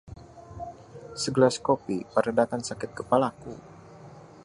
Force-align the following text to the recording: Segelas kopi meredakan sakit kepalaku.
Segelas 1.23 1.57
kopi 1.67 1.97
meredakan 2.17 2.61
sakit 2.67 2.89
kepalaku. 2.99 3.53